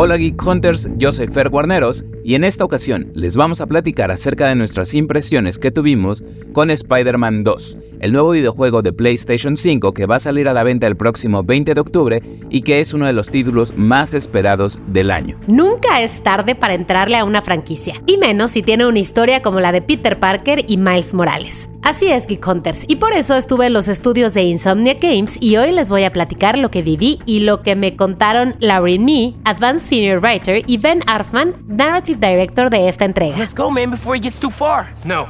Hola 0.00 0.16
Geek 0.16 0.40
Hunters, 0.46 0.88
yo 0.96 1.10
soy 1.10 1.26
Fer 1.26 1.48
Guarneros 1.48 2.04
y 2.22 2.36
en 2.36 2.44
esta 2.44 2.64
ocasión 2.64 3.10
les 3.14 3.36
vamos 3.36 3.60
a 3.60 3.66
platicar 3.66 4.12
acerca 4.12 4.46
de 4.46 4.54
nuestras 4.54 4.94
impresiones 4.94 5.58
que 5.58 5.72
tuvimos 5.72 6.22
con 6.52 6.70
Spider-Man 6.70 7.42
2, 7.42 7.78
el 7.98 8.12
nuevo 8.12 8.30
videojuego 8.30 8.80
de 8.80 8.92
PlayStation 8.92 9.56
5 9.56 9.92
que 9.94 10.06
va 10.06 10.14
a 10.14 10.20
salir 10.20 10.48
a 10.48 10.52
la 10.52 10.62
venta 10.62 10.86
el 10.86 10.96
próximo 10.96 11.42
20 11.42 11.74
de 11.74 11.80
octubre 11.80 12.22
y 12.48 12.62
que 12.62 12.78
es 12.78 12.94
uno 12.94 13.06
de 13.06 13.12
los 13.12 13.28
títulos 13.28 13.76
más 13.76 14.14
esperados 14.14 14.78
del 14.86 15.10
año. 15.10 15.36
Nunca 15.48 16.00
es 16.00 16.22
tarde 16.22 16.54
para 16.54 16.74
entrarle 16.74 17.16
a 17.16 17.24
una 17.24 17.42
franquicia, 17.42 18.00
y 18.06 18.18
menos 18.18 18.52
si 18.52 18.62
tiene 18.62 18.86
una 18.86 19.00
historia 19.00 19.42
como 19.42 19.58
la 19.58 19.72
de 19.72 19.82
Peter 19.82 20.20
Parker 20.20 20.64
y 20.68 20.76
Miles 20.76 21.12
Morales. 21.12 21.70
Así 21.88 22.10
es, 22.10 22.26
Geek 22.26 22.46
Hunters, 22.46 22.84
y 22.86 22.96
por 22.96 23.14
eso 23.14 23.34
estuve 23.34 23.64
en 23.64 23.72
los 23.72 23.88
estudios 23.88 24.34
de 24.34 24.42
Insomnia 24.42 24.92
Games 25.00 25.38
y 25.40 25.56
hoy 25.56 25.72
les 25.72 25.88
voy 25.88 26.04
a 26.04 26.12
platicar 26.12 26.58
lo 26.58 26.70
que 26.70 26.82
viví 26.82 27.18
y 27.24 27.40
lo 27.40 27.62
que 27.62 27.76
me 27.76 27.96
contaron 27.96 28.56
Lauren 28.58 29.06
Me, 29.06 29.32
Advanced 29.46 29.88
Senior 29.88 30.20
Writer, 30.20 30.62
y 30.66 30.76
Ben 30.76 31.00
Arfman, 31.06 31.54
Narrative 31.66 32.18
Director 32.20 32.68
de 32.68 32.90
esta 32.90 33.06
entrega. 33.06 33.38
Let's 33.38 33.54
go, 33.54 33.70
man, 33.70 33.90
before 33.90 34.14
he 34.14 34.20
gets 34.20 34.38
too 34.38 34.50
far. 34.50 34.92
No. 35.02 35.28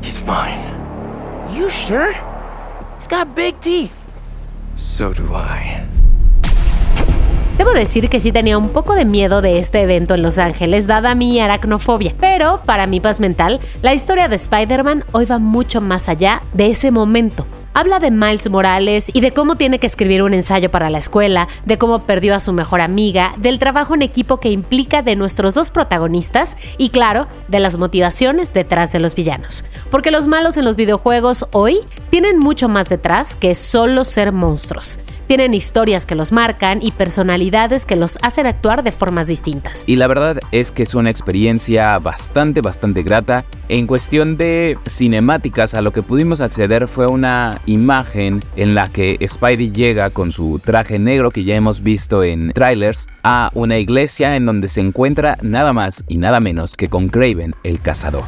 He's 0.00 0.24
mine. 0.24 0.60
You 1.52 1.68
sure? 1.70 2.14
He's 3.00 3.08
got 3.08 3.34
big 3.34 3.58
teeth. 3.58 3.90
So 4.76 5.12
do 5.12 5.34
I. 5.34 5.88
Debo 7.58 7.72
decir 7.72 8.08
que 8.08 8.20
sí 8.20 8.30
tenía 8.30 8.56
un 8.56 8.68
poco 8.68 8.94
de 8.94 9.04
miedo 9.04 9.42
de 9.42 9.58
este 9.58 9.82
evento 9.82 10.14
en 10.14 10.22
Los 10.22 10.38
Ángeles, 10.38 10.86
dada 10.86 11.16
mi 11.16 11.40
aracnofobia. 11.40 12.14
Pero, 12.20 12.62
para 12.64 12.86
mi 12.86 13.00
paz 13.00 13.18
mental, 13.18 13.58
la 13.82 13.92
historia 13.92 14.28
de 14.28 14.36
Spider-Man 14.36 15.04
hoy 15.10 15.24
va 15.24 15.40
mucho 15.40 15.80
más 15.80 16.08
allá 16.08 16.42
de 16.54 16.70
ese 16.70 16.92
momento 16.92 17.46
habla 17.78 18.00
de 18.00 18.10
Miles 18.10 18.50
Morales 18.50 19.08
y 19.14 19.20
de 19.20 19.32
cómo 19.32 19.54
tiene 19.54 19.78
que 19.78 19.86
escribir 19.86 20.24
un 20.24 20.34
ensayo 20.34 20.68
para 20.68 20.90
la 20.90 20.98
escuela, 20.98 21.46
de 21.64 21.78
cómo 21.78 22.06
perdió 22.06 22.34
a 22.34 22.40
su 22.40 22.52
mejor 22.52 22.80
amiga, 22.80 23.34
del 23.38 23.60
trabajo 23.60 23.94
en 23.94 24.02
equipo 24.02 24.40
que 24.40 24.50
implica 24.50 25.02
de 25.02 25.14
nuestros 25.14 25.54
dos 25.54 25.70
protagonistas 25.70 26.56
y 26.76 26.88
claro, 26.88 27.28
de 27.46 27.60
las 27.60 27.78
motivaciones 27.78 28.52
detrás 28.52 28.90
de 28.90 28.98
los 28.98 29.14
villanos. 29.14 29.64
Porque 29.92 30.10
los 30.10 30.26
malos 30.26 30.56
en 30.56 30.64
los 30.64 30.74
videojuegos 30.74 31.46
hoy 31.52 31.78
tienen 32.10 32.40
mucho 32.40 32.68
más 32.68 32.88
detrás 32.88 33.36
que 33.36 33.54
solo 33.54 34.02
ser 34.02 34.32
monstruos. 34.32 34.98
Tienen 35.28 35.52
historias 35.52 36.06
que 36.06 36.14
los 36.14 36.32
marcan 36.32 36.78
y 36.82 36.90
personalidades 36.90 37.84
que 37.84 37.96
los 37.96 38.16
hacen 38.22 38.46
actuar 38.46 38.82
de 38.82 38.92
formas 38.92 39.26
distintas. 39.26 39.84
Y 39.86 39.96
la 39.96 40.06
verdad 40.06 40.38
es 40.52 40.72
que 40.72 40.82
es 40.82 40.94
una 40.94 41.10
experiencia 41.10 41.98
bastante, 41.98 42.62
bastante 42.62 43.02
grata. 43.02 43.44
En 43.68 43.86
cuestión 43.86 44.38
de 44.38 44.78
cinemáticas, 44.88 45.74
a 45.74 45.82
lo 45.82 45.92
que 45.92 46.02
pudimos 46.02 46.40
acceder 46.40 46.88
fue 46.88 47.08
una 47.08 47.60
imagen 47.66 48.42
en 48.56 48.74
la 48.74 48.88
que 48.88 49.18
Spidey 49.28 49.70
llega 49.70 50.08
con 50.08 50.32
su 50.32 50.62
traje 50.64 50.98
negro 50.98 51.30
que 51.30 51.44
ya 51.44 51.56
hemos 51.56 51.82
visto 51.82 52.24
en 52.24 52.52
trailers 52.52 53.10
a 53.22 53.50
una 53.52 53.76
iglesia 53.76 54.34
en 54.34 54.46
donde 54.46 54.68
se 54.68 54.80
encuentra 54.80 55.36
nada 55.42 55.74
más 55.74 56.06
y 56.08 56.16
nada 56.16 56.40
menos 56.40 56.74
que 56.74 56.88
con 56.88 57.10
Craven, 57.10 57.54
el 57.64 57.82
cazador. 57.82 58.24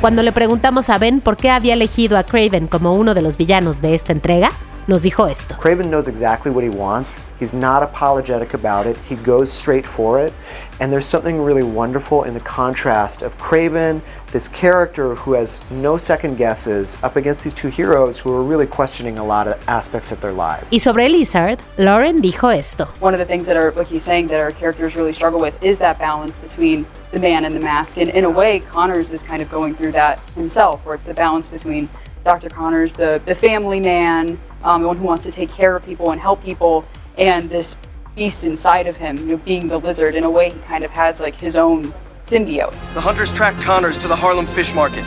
Cuando 0.00 0.22
le 0.22 0.32
preguntamos 0.32 0.90
a 0.90 0.98
Ben 0.98 1.20
por 1.22 1.36
qué 1.38 1.48
había 1.50 1.72
elegido 1.72 2.18
a 2.18 2.24
Craven 2.24 2.66
como 2.66 2.94
uno 2.94 3.14
de 3.14 3.22
los 3.22 3.38
villanos 3.38 3.80
de 3.80 3.94
esta 3.94 4.12
entrega, 4.12 4.50
nos 4.86 5.00
dijo 5.00 5.26
esto. 5.26 5.56
Craven 5.56 5.88
knows 5.88 6.08
exactly 6.08 6.50
what 6.50 6.62
he 6.62 6.68
wants. 6.68 7.22
He's 7.40 7.54
not 7.54 7.82
apologetic 7.82 8.52
about 8.54 8.86
it. 8.86 8.98
He 9.08 9.16
goes 9.24 9.50
straight 9.50 9.86
for 9.86 10.20
it. 10.22 10.34
And 10.80 10.90
there's 10.90 11.04
something 11.04 11.42
really 11.42 11.62
wonderful 11.62 12.24
in 12.24 12.32
the 12.32 12.40
contrast 12.40 13.20
of 13.20 13.36
Craven, 13.36 14.00
this 14.32 14.48
character 14.48 15.14
who 15.14 15.34
has 15.34 15.60
no 15.70 15.98
second 15.98 16.38
guesses, 16.38 16.96
up 17.02 17.16
against 17.16 17.44
these 17.44 17.52
two 17.52 17.68
heroes 17.68 18.18
who 18.18 18.32
are 18.32 18.42
really 18.42 18.66
questioning 18.66 19.18
a 19.18 19.24
lot 19.24 19.46
of 19.46 19.62
aspects 19.68 20.10
of 20.10 20.22
their 20.22 20.32
lives. 20.32 20.72
Y 20.72 20.78
sobre 20.78 21.06
Lizard, 21.06 21.60
Lauren 21.76 22.22
dijo 22.22 22.56
esto. 22.56 22.86
One 23.00 23.12
of 23.12 23.20
the 23.20 23.26
things 23.26 23.46
that 23.46 23.58
are, 23.58 23.72
like 23.72 23.88
he's 23.88 24.02
saying, 24.02 24.28
that 24.28 24.40
our 24.40 24.52
characters 24.52 24.96
really 24.96 25.12
struggle 25.12 25.38
with 25.38 25.62
is 25.62 25.78
that 25.80 25.98
balance 25.98 26.38
between 26.38 26.86
the 27.12 27.18
man 27.18 27.44
and 27.44 27.54
the 27.54 27.60
mask. 27.60 27.98
And 27.98 28.08
in 28.08 28.24
a 28.24 28.30
way, 28.30 28.60
Connors 28.60 29.12
is 29.12 29.22
kind 29.22 29.42
of 29.42 29.50
going 29.50 29.74
through 29.74 29.92
that 29.92 30.18
himself, 30.34 30.86
where 30.86 30.94
it's 30.94 31.04
the 31.04 31.12
balance 31.12 31.50
between 31.50 31.90
Dr. 32.24 32.48
Connors, 32.48 32.94
the, 32.94 33.20
the 33.26 33.34
family 33.34 33.80
man, 33.80 34.38
um, 34.64 34.80
the 34.80 34.88
one 34.88 34.96
who 34.96 35.04
wants 35.04 35.24
to 35.24 35.32
take 35.32 35.50
care 35.50 35.76
of 35.76 35.84
people 35.84 36.10
and 36.10 36.18
help 36.18 36.42
people, 36.42 36.86
and 37.18 37.50
this 37.50 37.76
beast 38.14 38.44
inside 38.44 38.86
of 38.86 38.96
him, 38.96 39.16
you 39.18 39.24
know, 39.26 39.36
being 39.38 39.68
the 39.68 39.78
lizard. 39.78 40.14
In 40.14 40.24
a 40.24 40.30
way, 40.30 40.50
he 40.50 40.58
kind 40.60 40.84
of 40.84 40.90
has 40.90 41.20
like 41.20 41.34
his 41.34 41.56
own 41.56 41.92
symbiote. 42.20 42.72
The 42.94 43.00
hunters 43.00 43.32
track 43.32 43.60
Connors 43.62 43.98
to 43.98 44.08
the 44.08 44.16
Harlem 44.16 44.46
Fish 44.46 44.74
Market. 44.74 45.06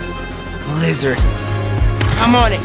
Lizard. 0.79 1.17
I'm 2.19 2.35
on 2.35 2.53
it. 2.53 2.61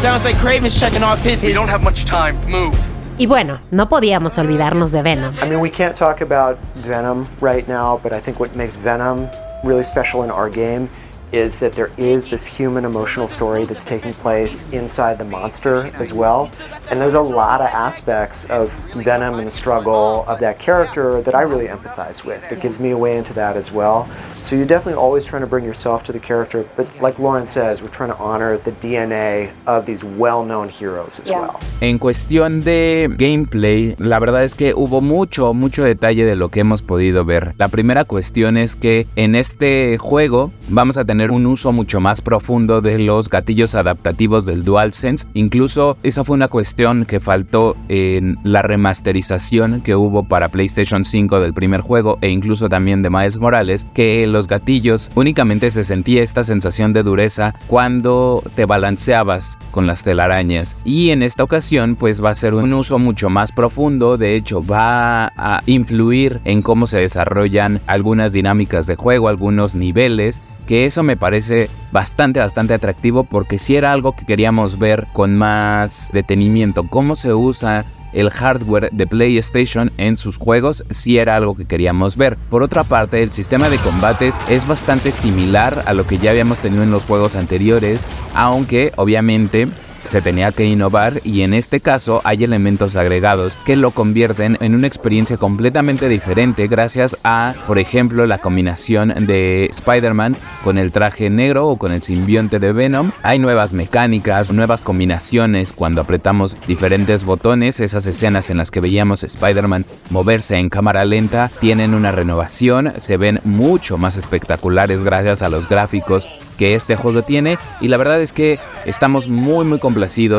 Sounds 0.00 0.24
like 0.24 0.36
Craven's 0.36 0.78
checking 0.78 1.02
off 1.02 1.22
his. 1.22 1.42
We 1.42 1.52
don't 1.52 1.68
have 1.68 1.82
much 1.82 2.04
time. 2.04 2.36
Move. 2.50 2.76
Y 3.18 3.26
bueno, 3.26 3.58
no 3.72 3.88
podíamos 3.88 4.38
olvidarnos 4.38 4.92
de 4.92 5.02
Venom. 5.02 5.34
I 5.40 5.48
mean, 5.48 5.58
we 5.60 5.70
can't 5.70 5.96
talk 5.96 6.20
about 6.20 6.56
Venom 6.76 7.26
right 7.40 7.66
now, 7.66 7.98
but 8.00 8.12
I 8.12 8.20
think 8.20 8.38
what 8.38 8.54
makes 8.54 8.76
Venom 8.76 9.28
really 9.64 9.82
special 9.82 10.22
in 10.22 10.30
our 10.30 10.48
game 10.48 10.88
is 11.32 11.58
that 11.58 11.74
there 11.74 11.90
is 11.96 12.28
this 12.28 12.46
human 12.46 12.84
emotional 12.84 13.26
story 13.26 13.64
that's 13.64 13.84
taking 13.84 14.12
place 14.14 14.64
inside 14.70 15.18
the 15.18 15.24
monster 15.24 15.90
as 15.98 16.14
well. 16.14 16.48
And 16.90 16.98
there's 16.98 17.12
a 17.12 17.20
lot 17.20 17.60
of 17.60 17.66
aspects 17.66 18.46
of 18.48 18.72
Venom 18.94 19.34
and 19.34 19.46
the 19.46 19.50
struggle 19.50 20.24
of 20.26 20.40
that 20.40 20.58
character 20.58 21.20
that 21.20 21.34
I 21.34 21.42
really 21.42 21.66
empathize 21.66 22.24
with, 22.24 22.48
that 22.48 22.62
gives 22.62 22.80
me 22.80 22.92
a 22.92 22.96
way 22.96 23.18
into 23.18 23.34
that 23.34 23.56
as 23.56 23.70
well. 23.70 24.08
So 24.40 24.56
you're 24.56 24.66
definitely 24.66 24.98
always 24.98 25.26
trying 25.26 25.42
to 25.42 25.46
bring 25.46 25.66
yourself 25.66 26.02
to 26.04 26.12
the 26.12 26.18
character, 26.18 26.64
but 26.76 26.86
like 27.02 27.18
Lauren 27.18 27.46
says, 27.46 27.82
we're 27.82 27.88
trying 27.90 28.10
to 28.10 28.16
honor 28.16 28.56
the 28.56 28.72
DNA 28.72 29.50
of 29.66 29.84
these 29.84 30.02
well-known 30.02 30.70
heroes 30.70 31.20
as 31.20 31.30
well. 31.30 31.60
En 31.82 31.98
cuestión 31.98 32.64
de 32.64 33.14
gameplay, 33.18 33.94
la 33.98 34.18
verdad 34.18 34.44
es 34.44 34.54
que 34.54 34.72
hubo 34.72 35.02
mucho, 35.02 35.52
mucho 35.52 35.84
detalle 35.84 36.24
de 36.24 36.36
lo 36.36 36.48
que 36.48 36.60
hemos 36.60 36.80
podido 36.80 37.26
ver. 37.26 37.54
La 37.58 37.68
primera 37.68 38.06
cuestión 38.06 38.56
es 38.56 38.76
que 38.76 39.06
en 39.14 39.34
este 39.34 39.98
juego 39.98 40.52
vamos 40.68 40.96
a 40.96 41.04
tener 41.04 41.32
un 41.32 41.44
uso 41.44 41.70
mucho 41.72 42.00
más 42.00 42.22
profundo 42.22 42.80
de 42.80 42.98
los 42.98 43.28
gatillos 43.28 43.74
adaptativos 43.74 44.46
del 44.46 44.64
DualSense. 44.64 45.28
Incluso 45.34 45.98
esa 46.02 46.24
fue 46.24 46.34
una 46.34 46.48
cuestión 46.48 46.77
que 46.78 47.18
faltó 47.18 47.76
en 47.88 48.38
la 48.44 48.62
remasterización 48.62 49.80
que 49.80 49.96
hubo 49.96 50.28
para 50.28 50.48
PlayStation 50.48 51.04
5 51.04 51.40
del 51.40 51.52
primer 51.52 51.80
juego 51.80 52.18
e 52.20 52.28
incluso 52.28 52.68
también 52.68 53.02
de 53.02 53.10
Miles 53.10 53.38
Morales, 53.38 53.88
que 53.94 54.24
los 54.28 54.46
gatillos 54.46 55.10
únicamente 55.16 55.72
se 55.72 55.82
sentía 55.82 56.22
esta 56.22 56.44
sensación 56.44 56.92
de 56.92 57.02
dureza 57.02 57.52
cuando 57.66 58.44
te 58.54 58.64
balanceabas 58.64 59.58
con 59.72 59.88
las 59.88 60.04
telarañas. 60.04 60.76
Y 60.84 61.10
en 61.10 61.24
esta 61.24 61.42
ocasión 61.42 61.96
pues 61.96 62.22
va 62.22 62.30
a 62.30 62.36
ser 62.36 62.54
un 62.54 62.72
uso 62.72 63.00
mucho 63.00 63.28
más 63.28 63.50
profundo, 63.50 64.16
de 64.16 64.36
hecho 64.36 64.64
va 64.64 65.32
a 65.36 65.64
influir 65.66 66.40
en 66.44 66.62
cómo 66.62 66.86
se 66.86 67.00
desarrollan 67.00 67.80
algunas 67.88 68.32
dinámicas 68.32 68.86
de 68.86 68.94
juego, 68.94 69.28
algunos 69.28 69.74
niveles 69.74 70.42
que 70.68 70.84
eso 70.84 71.02
me 71.02 71.16
parece 71.16 71.70
bastante, 71.92 72.40
bastante 72.40 72.74
atractivo 72.74 73.24
porque 73.24 73.58
si 73.58 73.74
era 73.74 73.90
algo 73.90 74.14
que 74.14 74.26
queríamos 74.26 74.78
ver 74.78 75.06
con 75.14 75.34
más 75.34 76.10
detenimiento, 76.12 76.67
cómo 76.72 77.16
se 77.16 77.34
usa 77.34 77.84
el 78.12 78.30
hardware 78.30 78.90
de 78.92 79.06
PlayStation 79.06 79.90
en 79.98 80.16
sus 80.16 80.36
juegos 80.36 80.84
si 80.90 81.18
era 81.18 81.36
algo 81.36 81.54
que 81.54 81.66
queríamos 81.66 82.16
ver. 82.16 82.36
Por 82.50 82.62
otra 82.62 82.84
parte, 82.84 83.22
el 83.22 83.32
sistema 83.32 83.68
de 83.68 83.76
combates 83.78 84.38
es 84.48 84.66
bastante 84.66 85.12
similar 85.12 85.82
a 85.86 85.94
lo 85.94 86.06
que 86.06 86.18
ya 86.18 86.30
habíamos 86.30 86.58
tenido 86.60 86.82
en 86.82 86.90
los 86.90 87.04
juegos 87.04 87.34
anteriores, 87.34 88.06
aunque 88.34 88.92
obviamente 88.96 89.68
se 90.08 90.22
tenía 90.22 90.52
que 90.52 90.64
innovar 90.64 91.20
y 91.24 91.42
en 91.42 91.54
este 91.54 91.80
caso 91.80 92.20
hay 92.24 92.44
elementos 92.44 92.96
agregados 92.96 93.56
que 93.64 93.76
lo 93.76 93.90
convierten 93.90 94.56
en 94.60 94.74
una 94.74 94.86
experiencia 94.86 95.36
completamente 95.36 96.08
diferente 96.08 96.66
gracias 96.66 97.16
a, 97.24 97.54
por 97.66 97.78
ejemplo, 97.78 98.26
la 98.26 98.38
combinación 98.38 99.26
de 99.26 99.66
Spider-Man 99.66 100.36
con 100.64 100.78
el 100.78 100.92
traje 100.92 101.30
negro 101.30 101.68
o 101.68 101.76
con 101.76 101.92
el 101.92 102.02
simbionte 102.02 102.58
de 102.58 102.72
Venom. 102.72 103.12
Hay 103.22 103.38
nuevas 103.38 103.72
mecánicas, 103.72 104.52
nuevas 104.52 104.82
combinaciones 104.82 105.72
cuando 105.72 106.00
apretamos 106.00 106.56
diferentes 106.66 107.24
botones. 107.24 107.80
Esas 107.80 108.06
escenas 108.06 108.50
en 108.50 108.56
las 108.56 108.70
que 108.70 108.80
veíamos 108.80 109.24
Spider-Man 109.24 109.84
moverse 110.10 110.56
en 110.56 110.70
cámara 110.70 111.04
lenta 111.04 111.50
tienen 111.60 111.94
una 111.94 112.12
renovación, 112.12 112.94
se 112.96 113.16
ven 113.16 113.40
mucho 113.44 113.98
más 113.98 114.16
espectaculares 114.16 115.04
gracias 115.04 115.42
a 115.42 115.48
los 115.48 115.68
gráficos 115.68 116.28
que 116.56 116.74
este 116.74 116.96
juego 116.96 117.22
tiene 117.22 117.58
y 117.80 117.88
la 117.88 117.96
verdad 117.96 118.20
es 118.20 118.32
que 118.32 118.58
estamos 118.84 119.28
muy 119.28 119.64
muy 119.64 119.78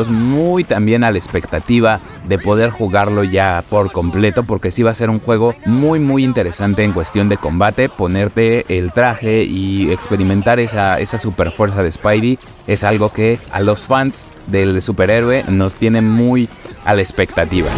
muy 0.08 0.64
también 0.64 1.04
a 1.04 1.10
la 1.10 1.18
expectativa 1.18 2.00
de 2.26 2.38
poder 2.38 2.70
jugarlo 2.70 3.24
ya 3.24 3.64
por 3.68 3.92
completo 3.92 4.44
porque 4.44 4.70
sí 4.70 4.82
va 4.82 4.90
a 4.90 4.94
ser 4.94 5.10
un 5.10 5.20
juego 5.20 5.54
muy 5.66 6.00
muy 6.00 6.24
interesante 6.24 6.84
en 6.84 6.92
cuestión 6.92 7.28
de 7.28 7.36
combate, 7.36 7.88
ponerte 7.88 8.64
el 8.68 8.92
traje 8.92 9.44
y 9.44 9.90
experimentar 9.90 10.60
esa, 10.60 11.00
esa 11.00 11.18
super 11.18 11.50
fuerza 11.50 11.82
de 11.82 11.90
Spidey 11.90 12.38
es 12.66 12.84
algo 12.84 13.12
que 13.12 13.38
a 13.52 13.60
los 13.60 13.86
fans 13.86 14.28
del 14.46 14.80
superhéroe 14.82 15.44
nos 15.48 15.76
tiene 15.76 16.00
muy 16.00 16.48
a 16.84 16.94
la 16.94 17.02
expectativa. 17.02 17.70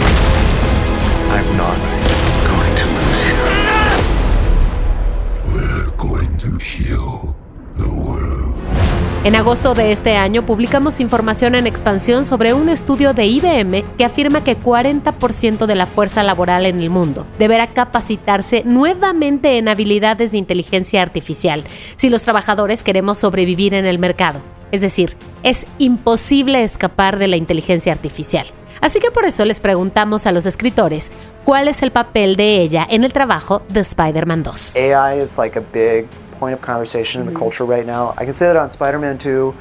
En 9.24 9.36
agosto 9.36 9.74
de 9.74 9.92
este 9.92 10.16
año 10.16 10.44
publicamos 10.44 10.98
información 10.98 11.54
en 11.54 11.68
expansión 11.68 12.24
sobre 12.24 12.54
un 12.54 12.68
estudio 12.68 13.14
de 13.14 13.26
IBM 13.26 13.84
que 13.96 14.04
afirma 14.04 14.42
que 14.42 14.58
40% 14.58 15.66
de 15.66 15.74
la 15.76 15.86
fuerza 15.86 16.24
laboral 16.24 16.66
en 16.66 16.80
el 16.80 16.90
mundo 16.90 17.24
deberá 17.38 17.68
capacitarse 17.68 18.64
nuevamente 18.64 19.58
en 19.58 19.68
habilidades 19.68 20.32
de 20.32 20.38
inteligencia 20.38 21.02
artificial 21.02 21.62
si 21.94 22.08
los 22.08 22.24
trabajadores 22.24 22.82
queremos 22.82 23.18
sobrevivir 23.18 23.74
en 23.74 23.86
el 23.86 24.00
mercado. 24.00 24.40
Es 24.72 24.80
decir, 24.80 25.16
es 25.44 25.68
imposible 25.78 26.64
escapar 26.64 27.20
de 27.20 27.28
la 27.28 27.36
inteligencia 27.36 27.92
artificial. 27.92 28.48
Así 28.80 28.98
que 28.98 29.12
por 29.12 29.24
eso 29.24 29.44
les 29.44 29.60
preguntamos 29.60 30.26
a 30.26 30.32
los 30.32 30.46
escritores 30.46 31.12
cuál 31.44 31.68
es 31.68 31.82
el 31.82 31.92
papel 31.92 32.34
de 32.34 32.60
ella 32.60 32.84
en 32.90 33.04
el 33.04 33.12
trabajo 33.12 33.62
de 33.68 33.82
Spider-Man 33.82 34.42
2. 34.42 34.74
AI 34.74 35.22
is 35.22 35.38
like 35.38 35.56
a 35.56 35.62
big 35.72 36.08
point 36.42 36.54
of 36.54 36.60
conversation 36.60 37.20
in 37.20 37.26
the 37.26 37.30
mm-hmm. 37.30 37.38
culture 37.38 37.64
right 37.64 37.86
now. 37.86 38.14
I 38.16 38.24
can 38.24 38.32
say 38.32 38.46
that 38.46 38.56
on 38.56 38.68
Spider-Man 38.68 39.16
2, 39.16 39.54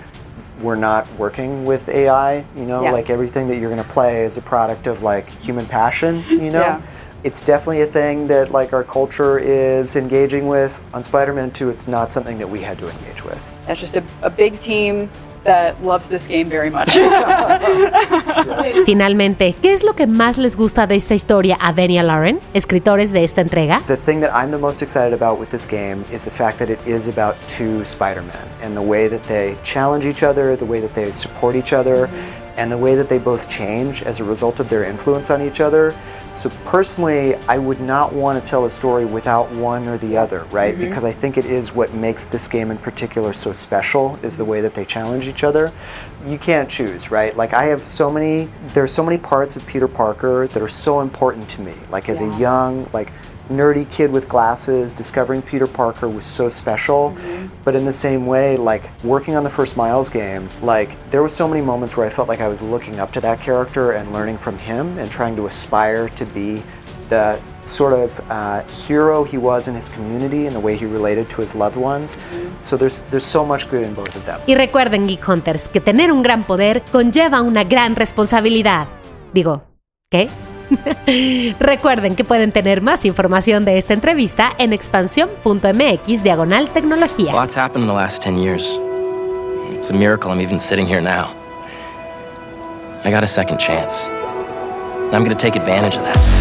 we're 0.63 0.75
not 0.75 1.07
working 1.13 1.63
with 1.63 1.87
AI. 1.89 2.43
You 2.55 2.65
know, 2.65 2.81
Yeah. 2.81 2.91
like 2.91 3.11
everything 3.11 3.47
that 3.49 3.57
you're 3.59 3.69
going 3.69 3.83
to 3.83 3.87
play 3.87 4.23
is 4.23 4.37
a 4.37 4.41
product 4.41 4.87
of 4.87 5.03
like 5.03 5.29
human 5.29 5.67
passion. 5.67 6.23
You 6.27 6.49
know, 6.49 6.61
Yeah. 6.61 6.81
it's 7.23 7.43
definitely 7.43 7.83
a 7.83 7.85
thing 7.85 8.25
that 8.29 8.49
like 8.51 8.73
our 8.73 8.83
culture 8.83 9.37
is 9.37 9.95
engaging 9.95 10.47
with. 10.47 10.81
On 10.95 11.03
Spider-Man 11.03 11.51
2, 11.51 11.69
it's 11.69 11.87
not 11.87 12.11
something 12.11 12.39
that 12.39 12.49
we 12.49 12.61
had 12.61 12.79
to 12.79 12.89
engage 12.89 13.23
with. 13.23 13.51
That's 13.67 13.79
just 13.79 13.95
a, 13.95 14.03
a 14.23 14.31
big 14.31 14.57
team 14.59 15.07
that 15.43 15.81
loves 15.83 16.09
this 16.09 16.27
game 16.27 16.49
very 16.49 16.69
much. 16.69 16.91
Finalmente, 18.85 19.55
¿qué 19.61 19.73
es 19.73 19.83
lo 19.83 19.93
que 19.93 20.07
más 20.07 20.37
les 20.37 20.55
gusta 20.55 20.87
de 20.87 20.95
esta 20.95 21.13
historia 21.13 21.57
a 21.59 21.73
Denny 21.73 21.99
y 21.99 22.03
Lauren, 22.03 22.39
escritores 22.53 23.11
de 23.11 23.23
esta 23.23 23.41
entrega? 23.41 23.81
The 23.87 23.97
thing 23.97 24.21
that 24.21 24.31
I'm 24.33 24.51
the 24.51 24.59
most 24.59 24.81
excited 24.81 25.13
about 25.13 25.39
with 25.39 25.49
this 25.49 25.65
game 25.65 26.03
is 26.11 26.23
the 26.23 26.31
fact 26.31 26.59
that 26.59 26.69
it 26.69 26.79
is 26.87 27.07
about 27.07 27.35
two 27.47 27.83
Spider-Men 27.83 28.47
and 28.63 28.75
the 28.75 28.81
way 28.81 29.07
that 29.07 29.23
they 29.27 29.57
challenge 29.63 30.05
each 30.05 30.23
other, 30.23 30.55
the 30.55 30.65
way 30.65 30.79
that 30.79 30.93
they 30.93 31.11
support 31.11 31.55
each 31.55 31.73
other, 31.73 32.09
and 32.57 32.71
the 32.71 32.77
way 32.77 32.95
that 32.95 33.09
they 33.09 33.17
both 33.17 33.49
change 33.49 34.03
as 34.03 34.19
a 34.19 34.23
result 34.23 34.59
of 34.59 34.69
their 34.69 34.83
influence 34.83 35.29
on 35.29 35.41
each 35.41 35.61
other. 35.61 35.95
So 36.31 36.49
personally, 36.65 37.35
I 37.47 37.57
would 37.57 37.81
not 37.81 38.13
want 38.13 38.41
to 38.41 38.49
tell 38.49 38.65
a 38.65 38.69
story 38.69 39.05
without 39.05 39.51
one 39.51 39.87
or 39.87 39.97
the 39.97 40.17
other, 40.17 40.43
right? 40.45 40.73
Mm-hmm. 40.73 40.85
Because 40.85 41.03
I 41.03 41.11
think 41.11 41.37
it 41.37 41.45
is 41.45 41.73
what 41.73 41.93
makes 41.93 42.25
this 42.25 42.47
game 42.47 42.71
in 42.71 42.77
particular 42.77 43.33
so 43.33 43.51
special 43.51 44.17
is 44.23 44.37
the 44.37 44.45
way 44.45 44.61
that 44.61 44.73
they 44.73 44.85
challenge 44.85 45.27
each 45.27 45.43
other. 45.43 45.71
You 46.25 46.37
can't 46.37 46.69
choose, 46.69 47.11
right? 47.11 47.35
Like 47.35 47.53
I 47.53 47.65
have 47.65 47.81
so 47.81 48.09
many 48.11 48.49
there's 48.73 48.93
so 48.93 49.03
many 49.03 49.17
parts 49.17 49.55
of 49.55 49.65
Peter 49.67 49.87
Parker 49.87 50.47
that 50.47 50.61
are 50.61 50.67
so 50.67 51.01
important 51.01 51.49
to 51.49 51.61
me. 51.61 51.73
Like 51.89 52.09
as 52.09 52.21
a 52.21 52.37
young, 52.37 52.87
like 52.93 53.11
nerdy 53.49 53.89
kid 53.91 54.11
with 54.11 54.29
glasses, 54.29 54.93
discovering 54.93 55.41
Peter 55.41 55.67
Parker 55.67 56.07
was 56.07 56.25
so 56.25 56.47
special. 56.49 57.11
Mm-hmm. 57.11 57.30
But 57.63 57.75
in 57.75 57.85
the 57.85 57.93
same 57.93 58.25
way, 58.25 58.57
like 58.57 58.89
working 59.03 59.35
on 59.35 59.43
the 59.43 59.49
first 59.49 59.77
Miles 59.77 60.09
game, 60.09 60.49
like 60.61 60.97
there 61.11 61.21
was 61.21 61.35
so 61.35 61.47
many 61.47 61.61
moments 61.61 61.95
where 61.95 62.05
I 62.05 62.09
felt 62.09 62.27
like 62.27 62.41
I 62.41 62.47
was 62.47 62.61
looking 62.61 62.99
up 62.99 63.11
to 63.13 63.21
that 63.21 63.39
character 63.39 63.91
and 63.91 64.11
learning 64.11 64.37
from 64.37 64.57
him 64.57 64.97
and 64.97 65.11
trying 65.11 65.35
to 65.35 65.45
aspire 65.45 66.09
to 66.09 66.25
be 66.25 66.63
the 67.09 67.39
sort 67.65 67.93
of 67.93 68.19
uh, 68.29 68.63
hero 68.67 69.23
he 69.23 69.37
was 69.37 69.67
in 69.67 69.75
his 69.75 69.89
community 69.89 70.47
and 70.47 70.55
the 70.55 70.59
way 70.59 70.75
he 70.75 70.85
related 70.85 71.29
to 71.29 71.41
his 71.41 71.53
loved 71.53 71.75
ones. 71.77 72.17
So 72.63 72.77
there's 72.77 73.01
there's 73.11 73.25
so 73.25 73.45
much 73.45 73.69
good 73.69 73.83
in 73.83 73.93
both 73.93 74.15
of 74.15 74.25
them. 74.25 74.39
Y 74.47 74.55
recuerden, 74.55 75.07
Geek 75.07 75.23
Hunters, 75.27 75.67
que 75.67 75.81
tener 75.81 76.11
un 76.11 76.23
gran 76.23 76.43
poder 76.43 76.81
conlleva 76.91 77.41
una 77.41 77.63
gran 77.63 77.95
responsabilidad. 77.95 78.87
Digo, 79.33 79.63
¿qué? 80.09 80.29
recuerden 81.59 82.15
que 82.15 82.23
pueden 82.23 82.51
tener 82.51 82.81
más 82.81 83.05
información 83.05 83.65
de 83.65 83.77
esta 83.77 83.93
entrevista 83.93 84.51
en 84.57 84.73
expansión.mx 84.73 86.23
diagonal 86.23 86.69
tecnología. 86.69 87.33
Lots 87.33 87.57
happened 87.57 87.83
in 87.83 87.87
the 87.87 87.95
last 87.95 88.21
10 88.21 88.37
years. 88.37 88.79
It's 89.71 89.89
a 89.89 89.93
miracle 89.93 90.31
I'm 90.31 90.41
even 90.41 90.59
sitting 90.59 90.85
here 90.85 91.01
now. 91.01 91.33
I 93.03 93.11
got 93.11 93.23
a 93.23 93.27
second 93.27 93.59
chance. 93.59 94.07
And 94.07 95.15
I'm 95.15 95.23
gonna 95.23 95.35
take 95.35 95.55
advantage 95.55 95.95
of 95.97 96.03
that. 96.03 96.40